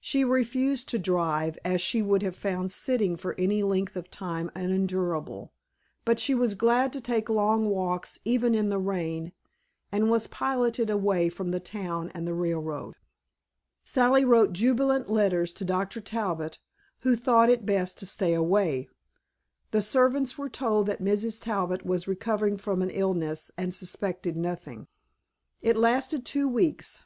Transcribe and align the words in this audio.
She 0.00 0.24
refused 0.24 0.88
to 0.88 0.98
drive, 0.98 1.56
as 1.64 1.80
she 1.80 2.02
would 2.02 2.22
have 2.22 2.34
found 2.34 2.72
sitting 2.72 3.16
for 3.16 3.36
any 3.38 3.62
length 3.62 3.94
of 3.94 4.10
time 4.10 4.50
unendurable, 4.56 5.52
but 6.04 6.18
she 6.18 6.34
was 6.34 6.54
glad 6.54 6.92
to 6.92 7.00
take 7.00 7.28
long 7.30 7.66
walks 7.66 8.18
even 8.24 8.56
in 8.56 8.68
the 8.68 8.80
rain 8.80 9.32
and 9.92 10.10
was 10.10 10.26
piloted 10.26 10.90
away 10.90 11.28
from 11.28 11.52
the 11.52 11.60
town 11.60 12.10
and 12.16 12.26
the 12.26 12.34
railroad. 12.34 12.96
Sally 13.84 14.24
wrote 14.24 14.52
jubilant 14.52 15.08
letters 15.08 15.52
to 15.52 15.64
Dr. 15.64 16.00
Talbot, 16.00 16.58
who 17.02 17.14
thought 17.14 17.48
it 17.48 17.64
best 17.64 17.96
to 17.98 18.06
stay 18.06 18.34
away. 18.34 18.88
The 19.70 19.82
servants 19.82 20.36
were 20.36 20.48
told 20.50 20.86
that 20.88 21.00
Mrs. 21.00 21.40
Talbot 21.40 21.86
was 21.86 22.08
recovering 22.08 22.56
from 22.56 22.82
an 22.82 22.90
illness 22.90 23.52
and 23.56 23.72
suspected 23.72 24.36
nothing. 24.36 24.88
It 25.62 25.76
lasted 25.76 26.26
two 26.26 26.48
weeks. 26.48 27.02